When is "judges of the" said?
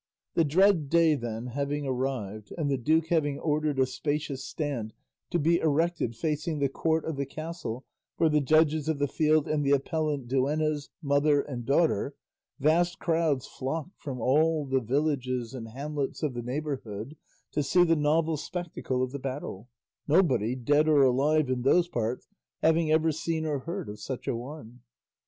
8.41-9.07